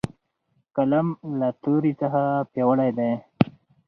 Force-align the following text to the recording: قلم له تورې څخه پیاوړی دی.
قلم 0.75 1.07
له 1.39 1.49
تورې 1.61 1.91
څخه 2.01 2.21
پیاوړی 2.51 2.89
دی. 2.97 3.11